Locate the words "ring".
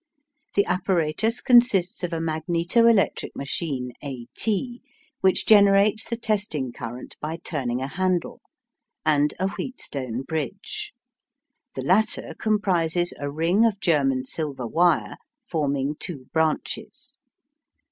13.29-13.63